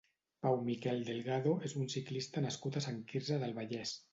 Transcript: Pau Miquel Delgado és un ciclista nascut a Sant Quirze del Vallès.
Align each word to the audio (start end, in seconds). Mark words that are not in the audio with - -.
Pau 0.45 0.55
Miquel 0.69 1.03
Delgado 1.09 1.53
és 1.69 1.77
un 1.81 1.91
ciclista 1.97 2.45
nascut 2.47 2.81
a 2.81 2.85
Sant 2.87 2.99
Quirze 3.13 3.39
del 3.45 3.55
Vallès. 3.61 3.95